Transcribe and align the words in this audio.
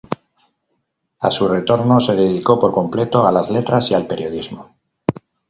A 1.19 1.29
su 1.29 1.47
retorno 1.47 1.99
se 1.99 2.15
dedicó 2.15 2.57
por 2.57 2.73
completo 2.73 3.27
a 3.27 3.31
las 3.31 3.51
letras 3.51 3.91
y 3.91 3.93
al 3.93 4.07
periodismo. 4.07 4.75